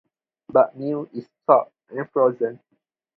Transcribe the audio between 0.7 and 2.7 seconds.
Mew is caught, and frozen.